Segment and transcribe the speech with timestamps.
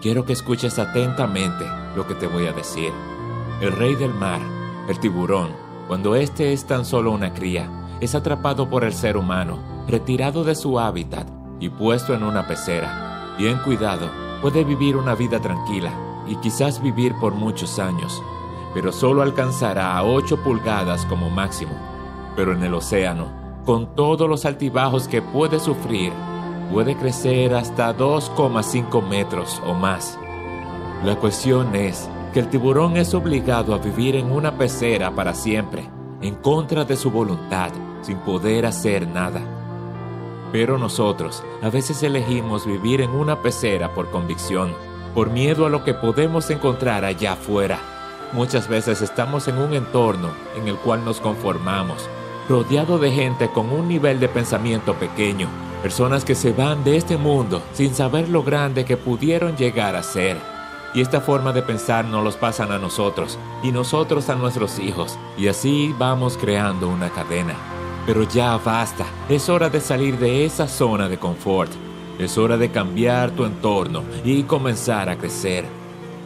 [0.00, 1.64] quiero que escuches atentamente
[1.94, 2.92] lo que te voy a decir.
[3.60, 4.40] El rey del mar,
[4.88, 5.50] el tiburón,
[5.86, 7.68] cuando éste es tan solo una cría,
[8.00, 11.28] es atrapado por el ser humano, retirado de su hábitat
[11.58, 13.34] y puesto en una pecera.
[13.38, 14.10] Bien cuidado,
[14.40, 15.92] puede vivir una vida tranquila
[16.26, 18.22] y quizás vivir por muchos años,
[18.72, 21.72] pero solo alcanzará a 8 pulgadas como máximo.
[22.36, 23.26] Pero en el océano,
[23.66, 26.12] con todos los altibajos que puede sufrir,
[26.70, 30.18] puede crecer hasta 2,5 metros o más.
[31.04, 35.88] La cuestión es que el tiburón es obligado a vivir en una pecera para siempre,
[36.22, 37.70] en contra de su voluntad,
[38.02, 39.40] sin poder hacer nada.
[40.52, 44.72] Pero nosotros a veces elegimos vivir en una pecera por convicción,
[45.14, 47.78] por miedo a lo que podemos encontrar allá afuera.
[48.32, 52.08] Muchas veces estamos en un entorno en el cual nos conformamos,
[52.48, 55.48] rodeado de gente con un nivel de pensamiento pequeño,
[55.80, 60.02] personas que se van de este mundo sin saber lo grande que pudieron llegar a
[60.02, 60.36] ser.
[60.94, 65.18] Y esta forma de pensar nos los pasan a nosotros y nosotros a nuestros hijos.
[65.38, 67.54] Y así vamos creando una cadena.
[68.06, 71.70] Pero ya basta, es hora de salir de esa zona de confort.
[72.18, 75.64] Es hora de cambiar tu entorno y comenzar a crecer.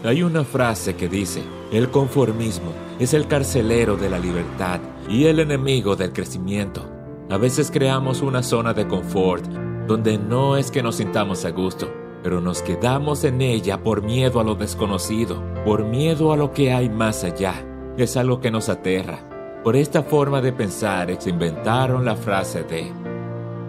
[0.03, 5.41] Hay una frase que dice, el conformismo es el carcelero de la libertad y el
[5.41, 6.94] enemigo del crecimiento.
[7.31, 9.45] A veces creamos una zona de confort
[9.87, 14.41] donde no es que nos sintamos a gusto, pero nos quedamos en ella por miedo
[14.41, 17.55] a lo desconocido, por miedo a lo que hay más allá.
[17.97, 19.21] Es algo que nos aterra.
[19.63, 22.93] Por esta forma de pensar se inventaron la frase de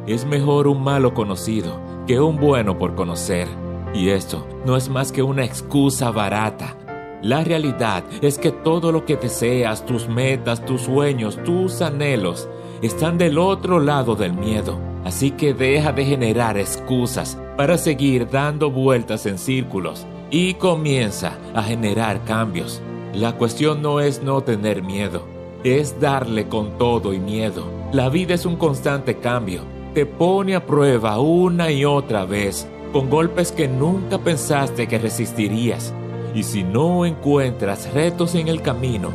[0.08, 3.48] es mejor un malo conocido que un bueno por conocer.
[3.94, 6.76] Y esto no es más que una excusa barata.
[7.24, 12.48] La realidad es que todo lo que deseas, tus metas, tus sueños, tus anhelos,
[12.82, 14.80] están del otro lado del miedo.
[15.04, 21.64] Así que deja de generar excusas para seguir dando vueltas en círculos y comienza a
[21.64, 22.82] generar cambios.
[23.14, 25.24] La cuestión no es no tener miedo,
[25.64, 27.66] es darle con todo y miedo.
[27.94, 29.62] La vida es un constante cambio,
[29.94, 35.94] te pone a prueba una y otra vez, con golpes que nunca pensaste que resistirías.
[36.34, 39.12] Y si no encuentras retos en el camino,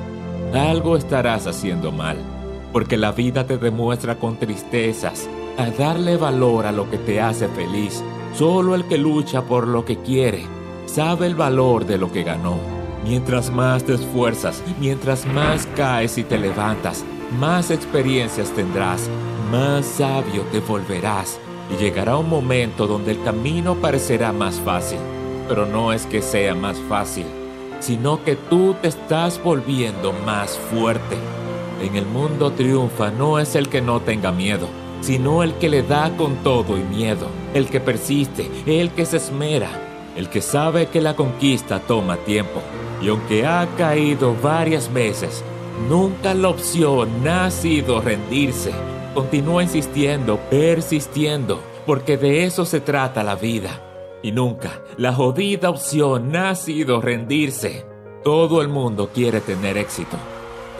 [0.54, 2.16] algo estarás haciendo mal,
[2.72, 7.48] porque la vida te demuestra con tristezas a darle valor a lo que te hace
[7.48, 8.02] feliz
[8.34, 10.46] Solo el que lucha por lo que quiere
[10.86, 12.58] sabe el valor de lo que ganó.
[13.04, 17.04] Mientras más te esfuerzas, mientras más caes y te levantas,
[17.38, 19.08] más experiencias tendrás,
[19.50, 21.38] más sabio te volverás
[21.72, 24.98] y llegará un momento donde el camino parecerá más fácil.
[25.48, 27.26] Pero no es que sea más fácil,
[27.80, 31.16] sino que tú te estás volviendo más fuerte.
[31.80, 34.68] En el mundo triunfa no es el que no tenga miedo,
[35.00, 39.16] sino el que le da con todo y miedo, el que persiste, el que se
[39.16, 39.70] esmera,
[40.14, 42.60] el que sabe que la conquista toma tiempo.
[43.00, 45.42] Y aunque ha caído varias veces,
[45.88, 48.72] nunca la opción ha sido rendirse.
[49.14, 53.80] Continúa insistiendo, persistiendo, porque de eso se trata la vida.
[54.22, 57.86] Y nunca la jodida opción ha sido rendirse.
[58.22, 60.18] Todo el mundo quiere tener éxito,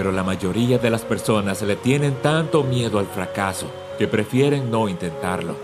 [0.01, 3.67] pero la mayoría de las personas le tienen tanto miedo al fracaso
[3.99, 5.55] que prefieren no intentarlo.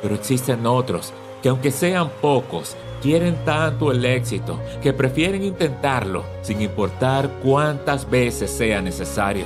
[0.00, 6.62] Pero existen otros que aunque sean pocos, quieren tanto el éxito que prefieren intentarlo sin
[6.62, 9.44] importar cuántas veces sea necesario.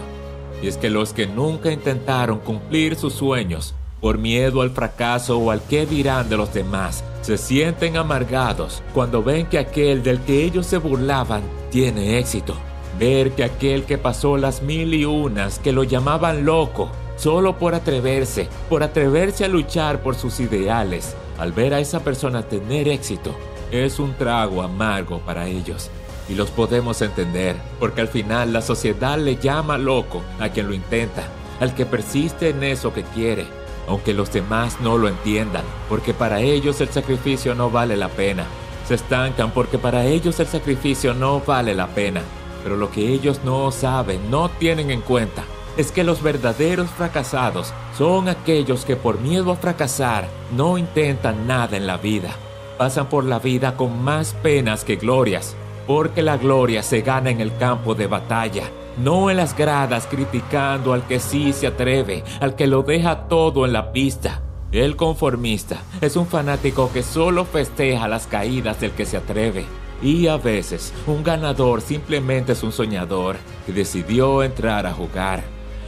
[0.63, 5.51] Y es que los que nunca intentaron cumplir sus sueños por miedo al fracaso o
[5.51, 10.45] al qué dirán de los demás, se sienten amargados cuando ven que aquel del que
[10.45, 11.43] ellos se burlaban
[11.73, 12.55] tiene éxito.
[12.99, 16.91] Ver que aquel que pasó las mil y unas que lo llamaban loco
[17.21, 21.15] solo por atreverse, por atreverse a luchar por sus ideales.
[21.39, 23.35] Al ver a esa persona tener éxito,
[23.71, 25.91] es un trago amargo para ellos.
[26.29, 30.75] Y los podemos entender, porque al final la sociedad le llama loco a quien lo
[30.75, 31.25] intenta,
[31.61, 33.47] al que persiste en eso que quiere,
[33.89, 38.45] aunque los demás no lo entiendan, porque para ellos el sacrificio no vale la pena.
[38.87, 42.23] Se estancan porque para ellos el sacrificio no vale la pena.
[42.63, 45.45] Pero lo que ellos no saben, no tienen en cuenta,
[45.77, 51.77] es que los verdaderos fracasados son aquellos que por miedo a fracasar no intentan nada
[51.77, 52.31] en la vida.
[52.79, 55.55] Pasan por la vida con más penas que glorias,
[55.87, 58.65] porque la gloria se gana en el campo de batalla,
[59.03, 63.65] no en las gradas criticando al que sí se atreve, al que lo deja todo
[63.67, 64.43] en la pista.
[64.73, 69.67] El conformista es un fanático que solo festeja las caídas del que se atreve.
[70.03, 73.37] Y a veces un ganador simplemente es un soñador
[73.67, 75.43] que decidió entrar a jugar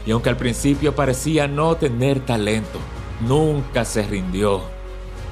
[0.06, 2.78] y aunque al principio parecía no tener talento,
[3.26, 4.60] nunca se rindió.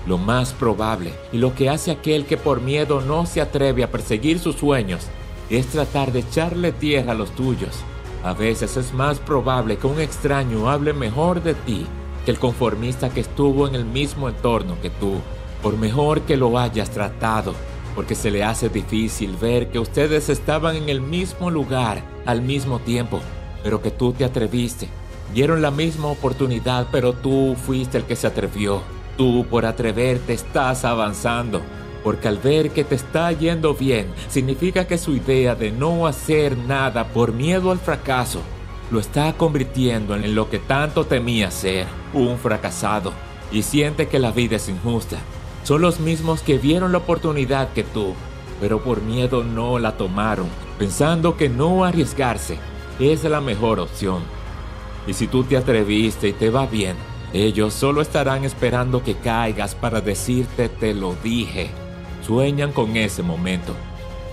[0.06, 3.90] Lo más probable y lo que hace aquel que por miedo no se atreve a
[3.90, 5.06] perseguir sus sueños
[5.50, 7.76] es tratar de echarle tierra a los tuyos.
[8.24, 11.86] A veces es más probable que un extraño hable mejor de ti
[12.24, 15.16] que el conformista que estuvo en el mismo entorno que tú,
[15.62, 17.54] por mejor que lo hayas tratado,
[18.00, 22.78] porque se le hace difícil ver que ustedes estaban en el mismo lugar al mismo
[22.78, 23.20] tiempo,
[23.62, 24.88] pero que tú te atreviste.
[25.34, 28.80] Dieron la misma oportunidad, pero tú fuiste el que se atrevió.
[29.18, 31.60] Tú por atreverte estás avanzando,
[32.02, 36.56] porque al ver que te está yendo bien, significa que su idea de no hacer
[36.56, 38.40] nada por miedo al fracaso
[38.90, 43.12] lo está convirtiendo en lo que tanto temía ser, un fracasado,
[43.52, 45.18] y siente que la vida es injusta.
[45.64, 48.14] Son los mismos que vieron la oportunidad que tú,
[48.60, 50.48] pero por miedo no la tomaron,
[50.78, 52.58] pensando que no arriesgarse
[52.98, 54.22] es la mejor opción.
[55.06, 56.96] Y si tú te atreviste y te va bien,
[57.32, 61.70] ellos solo estarán esperando que caigas para decirte te lo dije.
[62.26, 63.74] Sueñan con ese momento,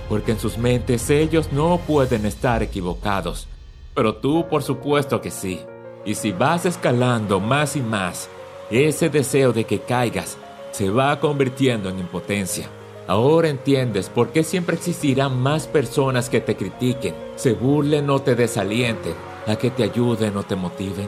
[0.10, 3.48] porque en sus mentes ellos no pueden estar equivocados,
[3.94, 5.62] pero tú por supuesto que sí.
[6.06, 8.30] Y si vas escalando más y más,
[8.70, 10.38] ese deseo de que caigas
[10.72, 12.68] se va convirtiendo en impotencia.
[13.08, 18.36] Ahora entiendes por qué siempre existirán más personas que te critiquen, se burlen o te
[18.36, 19.14] desalienten,
[19.48, 21.08] a que te ayuden o te motiven.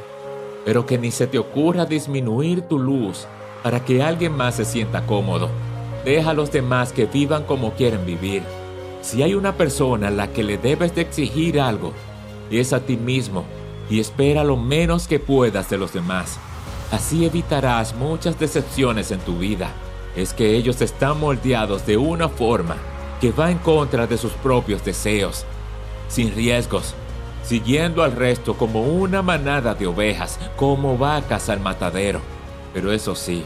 [0.63, 3.27] Pero que ni se te ocurra disminuir tu luz
[3.63, 5.49] para que alguien más se sienta cómodo.
[6.05, 8.43] Deja a los demás que vivan como quieren vivir.
[9.01, 11.93] Si hay una persona a la que le debes de exigir algo,
[12.49, 13.43] es a ti mismo
[13.89, 16.39] y espera lo menos que puedas de los demás.
[16.91, 19.71] Así evitarás muchas decepciones en tu vida.
[20.15, 22.77] Es que ellos están moldeados de una forma
[23.21, 25.45] que va en contra de sus propios deseos,
[26.07, 26.95] sin riesgos,
[27.43, 32.21] siguiendo al resto como una manada de ovejas, como vacas al matadero.
[32.73, 33.43] Pero eso sí,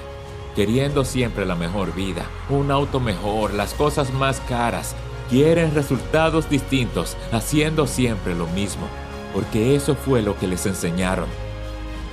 [0.56, 4.96] queriendo siempre la mejor vida, un auto mejor, las cosas más caras,
[5.30, 8.88] quieren resultados distintos, haciendo siempre lo mismo,
[9.34, 11.43] porque eso fue lo que les enseñaron.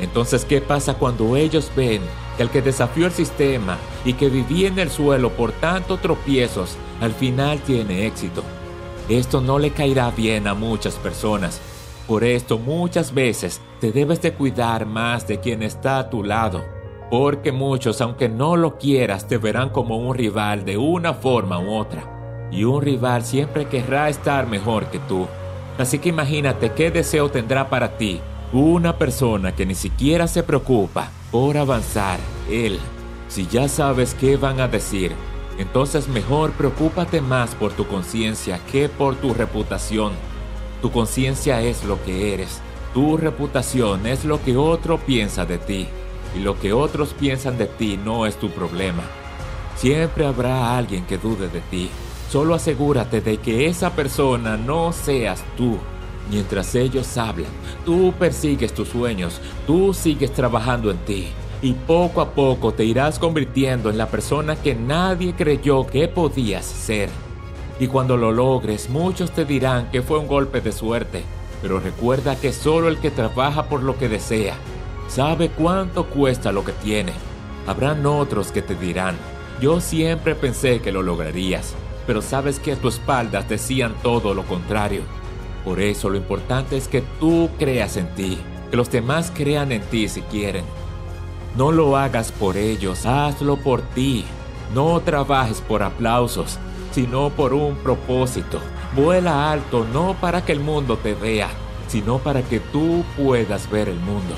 [0.00, 2.00] Entonces, ¿qué pasa cuando ellos ven
[2.37, 6.76] que el que desafió el sistema y que vivía en el suelo por tantos tropiezos,
[7.00, 8.43] al final tiene éxito?
[9.08, 11.61] Esto no le caerá bien a muchas personas.
[12.06, 16.64] Por esto muchas veces te debes de cuidar más de quien está a tu lado,
[17.11, 21.75] porque muchos, aunque no lo quieras, te verán como un rival de una forma u
[21.75, 22.49] otra.
[22.50, 25.26] Y un rival siempre querrá estar mejor que tú.
[25.79, 28.20] Así que imagínate qué deseo tendrá para ti
[28.52, 32.19] una persona que ni siquiera se preocupa por avanzar,
[32.50, 32.81] él,
[33.29, 35.12] si ya sabes qué van a decir,
[35.58, 40.12] entonces mejor preocúpate más por tu conciencia que por tu reputación.
[40.82, 42.61] Tu conciencia es lo que eres,
[42.93, 45.87] tu reputación es lo que otro piensa de ti,
[46.35, 49.05] y lo que otros piensan de ti no es tu problema.
[49.76, 51.88] Siempre habrá alguien que dude de ti,
[52.29, 55.79] solo asegúrate de que esa persona no seas tú.
[56.30, 57.50] Mientras ellos hablan,
[57.84, 61.28] tú persigues tus sueños, tú sigues trabajando en ti
[61.60, 66.64] y poco a poco te irás convirtiendo en la persona que nadie creyó que podías
[66.64, 67.10] ser.
[67.80, 71.22] Y cuando lo logres, muchos te dirán que fue un golpe de suerte,
[71.62, 74.54] pero recuerda que solo el que trabaja por lo que desea
[75.08, 77.12] sabe cuánto cuesta lo que tiene.
[77.66, 79.16] Habrán otros que te dirán,
[79.60, 81.75] yo siempre pensé que lo lograrías,
[82.06, 85.02] pero sabes que a tu espaldas decían todo lo contrario.
[85.64, 88.38] Por eso lo importante es que tú creas en ti,
[88.71, 90.64] que los demás crean en ti si quieren.
[91.57, 94.25] No lo hagas por ellos, hazlo por ti.
[94.75, 96.59] No trabajes por aplausos,
[96.93, 98.61] sino por un propósito.
[98.95, 101.49] Vuela alto no para que el mundo te vea,
[101.88, 104.35] sino para que tú puedas ver el mundo.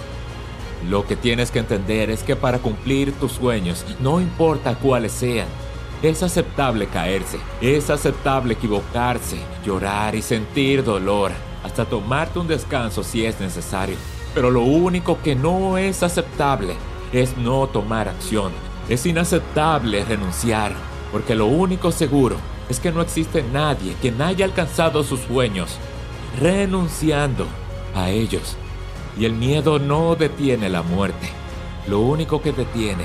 [0.89, 5.47] Lo que tienes que entender es que para cumplir tus sueños, no importa cuáles sean,
[6.03, 11.31] es aceptable caerse, es aceptable equivocarse, llorar y sentir dolor,
[11.63, 13.97] hasta tomarte un descanso si es necesario.
[14.35, 16.75] Pero lo único que no es aceptable
[17.13, 18.53] es no tomar acción.
[18.89, 20.73] Es inaceptable renunciar,
[21.13, 22.37] porque lo único seguro
[22.69, 25.79] es que no existe nadie que haya alcanzado sus sueños
[26.41, 27.47] renunciando
[27.95, 28.57] a ellos.
[29.19, 31.29] Y el miedo no detiene la muerte.
[31.87, 33.05] Lo único que detiene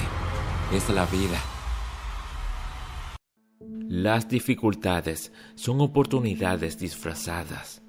[0.73, 1.39] es la vida.
[3.97, 7.81] Las dificultades son oportunidades disfrazadas.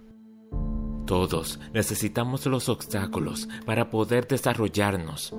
[1.05, 5.35] Todos necesitamos los obstáculos para poder desarrollarnos,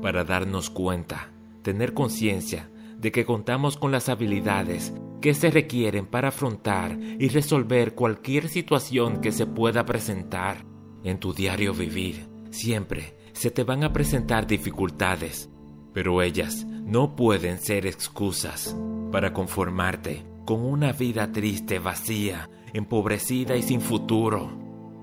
[0.00, 6.28] para darnos cuenta, tener conciencia de que contamos con las habilidades que se requieren para
[6.28, 10.64] afrontar y resolver cualquier situación que se pueda presentar
[11.02, 12.28] en tu diario vivir.
[12.52, 15.50] Siempre se te van a presentar dificultades,
[15.92, 18.76] pero ellas no pueden ser excusas
[19.12, 24.50] para conformarte con una vida triste, vacía, empobrecida y sin futuro.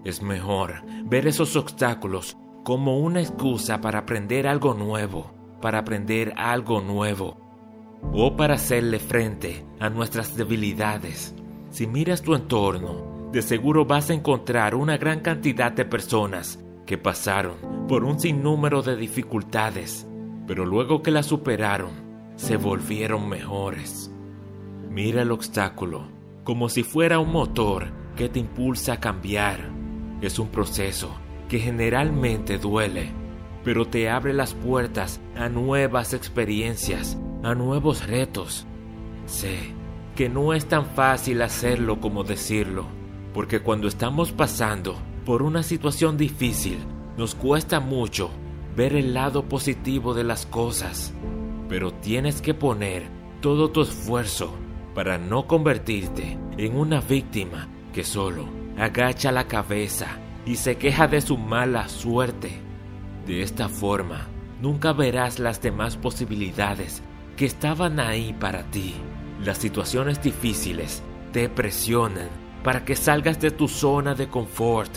[0.04, 6.82] Es mejor ver esos obstáculos como una excusa para aprender algo nuevo, para aprender algo
[6.82, 7.38] nuevo,
[8.14, 11.34] o para hacerle frente a nuestras debilidades.
[11.70, 16.98] Si miras tu entorno, de seguro vas a encontrar una gran cantidad de personas que
[16.98, 20.08] pasaron por un sinnúmero de dificultades,
[20.48, 22.09] pero luego que las superaron,
[22.40, 24.10] se volvieron mejores.
[24.90, 26.08] Mira el obstáculo
[26.46, 29.70] como si fuera un motor que te impulsa a cambiar.
[30.22, 31.12] Es un proceso
[31.50, 33.12] que generalmente duele,
[33.64, 38.66] pero te abre las puertas a nuevas experiencias, a nuevos retos.
[39.26, 39.74] Sé
[40.16, 42.86] que no es tan fácil hacerlo como decirlo,
[43.34, 46.80] porque cuando estamos pasando por una situación difícil,
[47.18, 48.30] nos cuesta mucho
[48.78, 51.14] ver el lado positivo de las cosas,
[51.70, 53.04] pero tienes que poner
[53.42, 54.54] todo tu esfuerzo
[54.94, 60.08] para no convertirte en una víctima que solo agacha la cabeza
[60.46, 62.60] y se queja de su mala suerte.
[63.26, 64.28] De esta forma,
[64.62, 67.04] nunca verás las demás posibilidades
[67.38, 68.96] que estaban ahí para ti.
[69.44, 72.30] Las situaciones difíciles te presionan
[72.64, 74.92] para que salgas de tu zona de confort.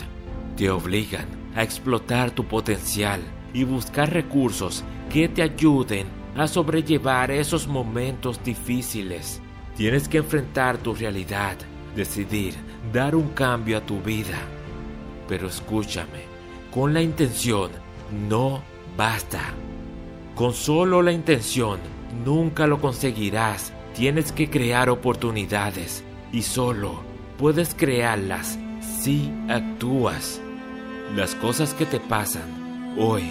[0.57, 3.21] Te obligan a explotar tu potencial
[3.53, 9.41] y buscar recursos que te ayuden a sobrellevar esos momentos difíciles.
[9.75, 11.57] Tienes que enfrentar tu realidad,
[11.95, 12.55] decidir
[12.91, 14.39] dar un cambio a tu vida.
[15.27, 16.23] Pero escúchame,
[16.71, 17.71] con la intención
[18.27, 18.63] no
[18.97, 19.41] basta.
[20.35, 21.79] Con solo la intención
[22.25, 23.73] nunca lo conseguirás.
[23.95, 27.01] Tienes que crear oportunidades y solo
[27.37, 30.41] puedes crearlas si actúas.
[31.15, 33.23] Las cosas que te pasan hoy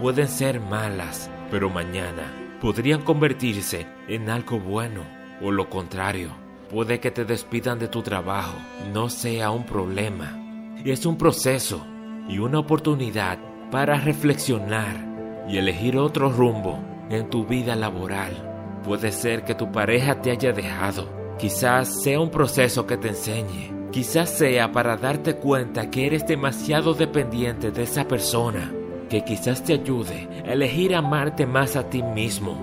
[0.00, 5.02] pueden ser malas, pero mañana podrían convertirse en algo bueno
[5.42, 6.30] o lo contrario,
[6.70, 8.56] puede que te despidan de tu trabajo,
[8.92, 10.36] no sea un problema.
[10.84, 11.86] Es un proceso
[12.28, 13.38] y una oportunidad
[13.70, 18.80] para reflexionar y elegir otro rumbo en tu vida laboral.
[18.84, 23.90] Puede ser que tu pareja te haya dejado, quizás sea un proceso que te enseñe,
[23.90, 28.72] quizás sea para darte cuenta que eres demasiado dependiente de esa persona,
[29.10, 32.56] que quizás te ayude a elegir amarte más a ti mismo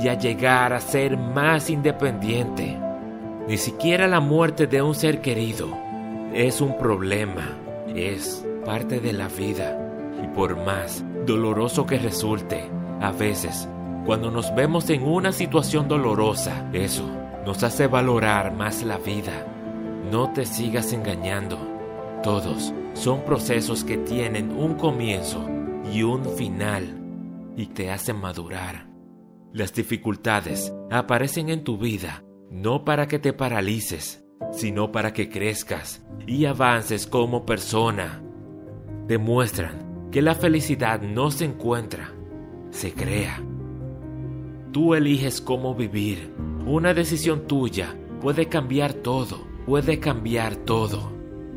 [0.00, 2.78] y a llegar a ser más independiente.
[3.48, 5.68] Ni siquiera la muerte de un ser querido
[6.34, 7.56] es un problema,
[7.88, 9.80] es parte de la vida.
[10.22, 12.70] Y por más doloroso que resulte,
[13.00, 13.66] a veces,
[14.04, 17.08] cuando nos vemos en una situación dolorosa, eso
[17.46, 19.46] nos hace valorar más la vida.
[20.10, 21.56] No te sigas engañando.
[22.22, 25.44] Todos son procesos que tienen un comienzo
[25.92, 27.00] y un final
[27.56, 28.88] y te hacen madurar.
[29.52, 36.04] Las dificultades aparecen en tu vida no para que te paralices, sino para que crezcas
[36.26, 38.22] y avances como persona.
[39.08, 42.12] Demuestran que la felicidad no se encuentra,
[42.70, 43.42] se crea.
[44.72, 46.32] Tú eliges cómo vivir.
[46.64, 51.12] Una decisión tuya puede cambiar todo, puede cambiar todo.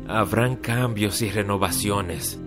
[0.08, 2.40] Habrán cambios y renovaciones.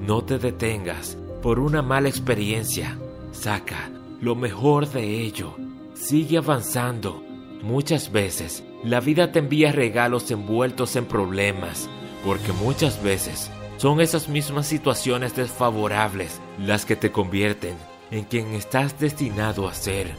[0.00, 2.96] No te detengas por una mala experiencia.
[3.32, 5.54] Saca lo mejor de ello.
[5.94, 7.22] Sigue avanzando.
[7.62, 11.90] Muchas veces la vida te envía regalos envueltos en problemas,
[12.24, 17.74] porque muchas veces son esas mismas situaciones desfavorables las que te convierten
[18.10, 20.12] en quien estás destinado a ser,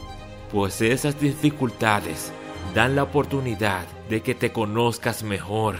[0.50, 2.32] pues esas dificultades
[2.74, 5.76] dan la oportunidad de que te conozcas mejor,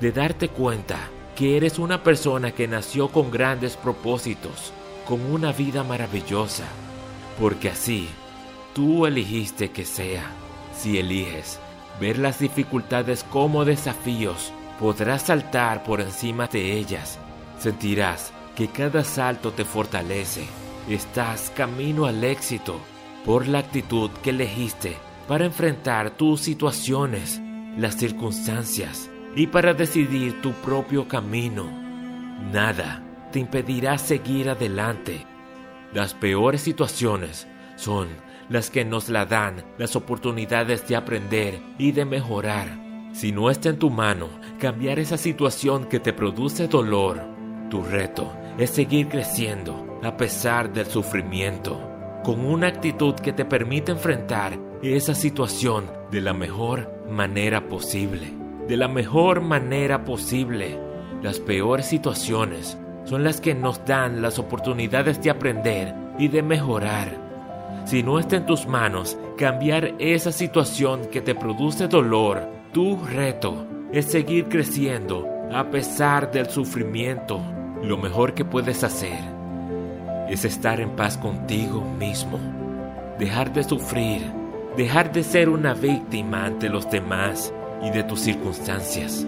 [0.00, 0.96] de darte cuenta
[1.34, 4.72] que eres una persona que nació con grandes propósitos,
[5.06, 6.64] con una vida maravillosa,
[7.40, 8.08] porque así
[8.74, 10.24] tú elegiste que sea.
[10.76, 11.58] Si eliges
[11.98, 17.18] ver las dificultades como desafíos, podrás saltar por encima de ellas.
[17.58, 20.44] Sentirás que cada salto te fortalece.
[20.88, 22.78] Estás camino al éxito
[23.24, 24.96] por la actitud que elegiste
[25.26, 27.40] para enfrentar tus situaciones,
[27.78, 31.64] las circunstancias y para decidir tu propio camino.
[32.52, 33.05] Nada
[33.36, 35.26] te impedirá seguir adelante
[35.92, 38.08] las peores situaciones son
[38.48, 42.80] las que nos la dan las oportunidades de aprender y de mejorar.
[43.12, 47.20] Si no está en tu mano cambiar esa situación que te produce dolor,
[47.68, 51.78] tu reto es seguir creciendo a pesar del sufrimiento,
[52.24, 58.32] con una actitud que te permite enfrentar esa situación de la mejor manera posible.
[58.66, 60.80] De la mejor manera posible.
[61.22, 67.26] Las peores situaciones son las que nos dan las oportunidades de aprender y de mejorar.
[67.86, 73.64] Si no está en tus manos cambiar esa situación que te produce dolor, tu reto
[73.92, 77.40] es seguir creciendo a pesar del sufrimiento.
[77.82, 79.18] Lo mejor que puedes hacer
[80.28, 82.40] es estar en paz contigo mismo,
[83.18, 84.22] dejar de sufrir,
[84.76, 89.24] dejar de ser una víctima ante los demás y de tus circunstancias.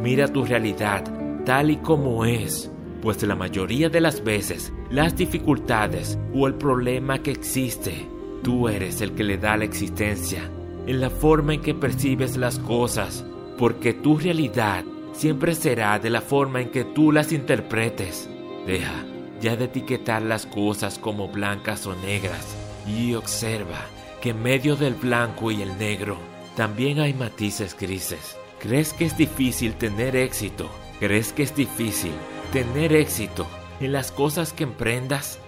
[0.00, 1.04] Mira tu realidad
[1.44, 2.70] tal y como es,
[3.04, 8.08] pues la mayoría de las veces las dificultades o el problema que existe,
[8.42, 10.50] tú eres el que le da la existencia,
[10.86, 13.22] en la forma en que percibes las cosas,
[13.58, 18.26] porque tu realidad siempre será de la forma en que tú las interpretes.
[18.66, 19.04] Deja
[19.38, 22.56] ya de etiquetar las cosas como blancas o negras
[22.86, 23.84] y observa
[24.22, 26.16] que en medio del blanco y el negro
[26.56, 28.38] también hay matices grises.
[28.60, 30.70] ¿Crees que es difícil tener éxito?
[31.00, 32.12] ¿Crees que es difícil
[32.54, 33.48] tener éxito
[33.80, 35.40] en las cosas que emprendas?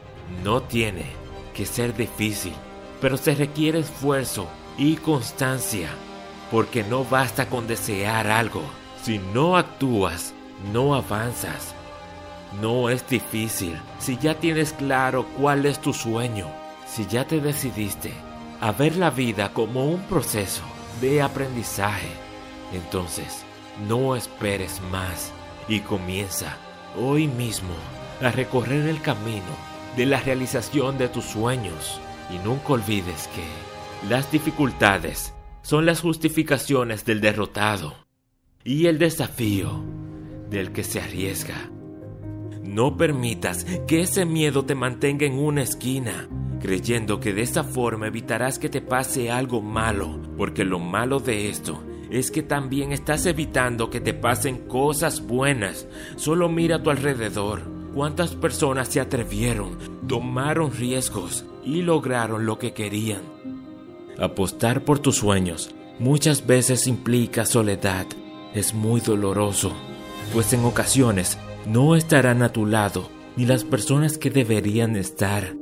[0.43, 1.05] No tiene
[1.55, 2.53] que ser difícil,
[3.01, 5.89] pero se requiere esfuerzo y constancia,
[6.51, 8.63] porque no basta con desear algo.
[9.05, 10.35] Si no actúas,
[10.73, 11.77] no avanzas.
[12.61, 16.49] No es difícil si ya tienes claro cuál es tu sueño,
[16.89, 18.13] si ya te decidiste
[18.61, 20.65] a ver la vida como un proceso
[21.01, 22.09] de aprendizaje.
[22.73, 23.45] Entonces,
[23.87, 25.31] no esperes más
[25.69, 26.57] y comienza
[26.99, 27.75] hoy mismo
[28.23, 29.43] a recorrer el camino
[29.97, 32.01] de la realización de tus sueños.
[32.31, 37.95] Y nunca olvides que las dificultades son las justificaciones del derrotado
[38.65, 39.85] y el desafío
[40.51, 41.71] del que se arriesga.
[42.63, 46.29] No permitas que ese miedo te mantenga en una esquina
[46.61, 51.49] creyendo que de esa forma evitarás que te pase algo malo, porque lo malo de
[51.49, 51.83] esto
[52.17, 55.87] es que también estás evitando que te pasen cosas buenas.
[56.17, 57.61] Solo mira a tu alrededor.
[57.95, 59.77] ¿Cuántas personas se atrevieron,
[60.09, 63.21] tomaron riesgos y lograron lo que querían?
[64.19, 68.07] Apostar por tus sueños muchas veces implica soledad.
[68.55, 69.73] Es muy doloroso,
[70.33, 71.37] pues en ocasiones
[71.67, 75.55] no estarán a tu lado ni las personas que deberían estar.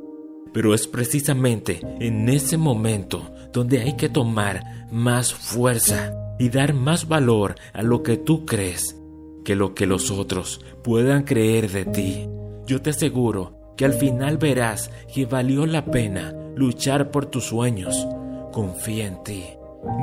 [0.53, 7.09] Pero es precisamente en ese momento donde hay que tomar más fuerza y dar más
[7.09, 9.01] valor a lo que tú crees
[9.45, 12.29] que lo que los otros puedan creer de ti.
[12.67, 18.07] Yo te aseguro que al final verás que valió la pena luchar por tus sueños.
[18.53, 19.45] Confía en ti.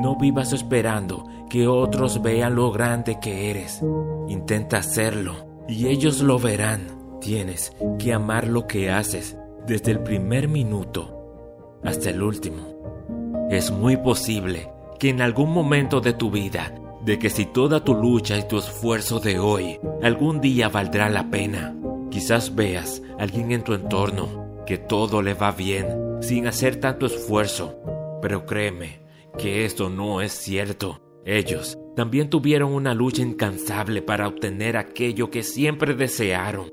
[0.01, 3.81] No vivas esperando que otros vean lo grande que eres.
[4.27, 7.19] Intenta hacerlo y ellos lo verán.
[7.19, 13.47] Tienes que amar lo que haces desde el primer minuto hasta el último.
[13.49, 14.69] Es muy posible
[15.01, 18.59] que en algún momento de tu vida, de que si toda tu lucha y tu
[18.59, 21.75] esfuerzo de hoy algún día valdrá la pena,
[22.11, 25.87] quizás veas a alguien en tu entorno que todo le va bien
[26.21, 27.79] sin hacer tanto esfuerzo,
[28.21, 29.01] pero créeme
[29.39, 31.01] que esto no es cierto.
[31.25, 36.69] Ellos también tuvieron una lucha incansable para obtener aquello que siempre desearon.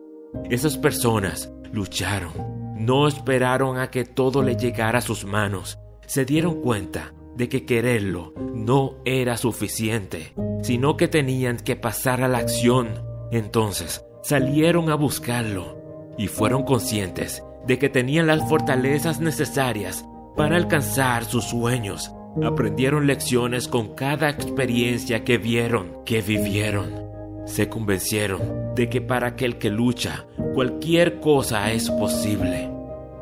[0.50, 2.32] Esas personas lucharon
[2.76, 5.78] no esperaron a que todo le llegara a sus manos.
[6.06, 12.28] Se dieron cuenta de que quererlo no era suficiente, sino que tenían que pasar a
[12.28, 12.88] la acción.
[13.30, 15.78] Entonces salieron a buscarlo
[16.18, 20.04] y fueron conscientes de que tenían las fortalezas necesarias
[20.36, 22.12] para alcanzar sus sueños.
[22.42, 27.06] Aprendieron lecciones con cada experiencia que vieron, que vivieron.
[27.46, 32.68] Se convencieron de que para aquel que lucha, cualquier cosa es posible.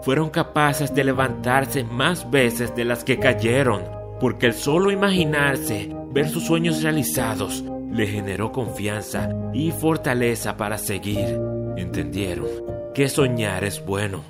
[0.00, 6.28] Fueron capaces de levantarse más veces de las que cayeron, porque el solo imaginarse ver
[6.28, 11.38] sus sueños realizados le generó confianza y fortaleza para seguir.
[11.76, 12.48] Entendieron
[12.94, 14.24] que soñar es bueno,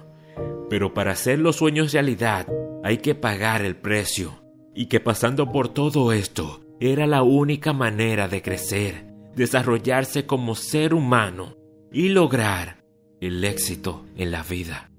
[0.68, 2.46] pero para hacer los sueños realidad
[2.82, 4.42] hay que pagar el precio,
[4.74, 10.94] y que pasando por todo esto era la única manera de crecer, desarrollarse como ser
[10.94, 11.56] humano
[11.92, 12.84] y lograr
[13.20, 14.90] el éxito en la vida.